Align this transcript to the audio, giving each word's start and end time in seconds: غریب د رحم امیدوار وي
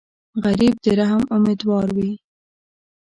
غریب 0.43 0.73
د 0.83 0.85
رحم 0.99 1.23
امیدوار 1.35 1.87
وي 1.95 2.11